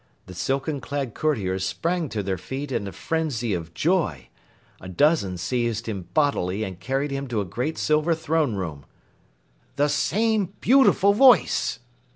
The 0.25 0.33
silken 0.33 0.81
clad 0.81 1.13
courtiers 1.13 1.63
sprang 1.63 2.09
to 2.09 2.23
their 2.23 2.39
feet 2.39 2.71
in 2.71 2.87
a 2.87 2.91
frenzy 2.91 3.53
of 3.53 3.75
joy. 3.75 4.29
A 4.79 4.89
dozen 4.89 5.37
seized 5.37 5.85
him 5.87 6.07
bodily 6.15 6.63
and 6.63 6.79
carried 6.79 7.11
him 7.11 7.27
to 7.27 7.39
a 7.39 7.45
great 7.45 7.77
silver 7.77 8.15
throne 8.15 8.55
room. 8.55 8.87
"The 9.75 9.89
same 9.89 10.53
beautiful 10.59 11.13
voice!" 11.13 11.81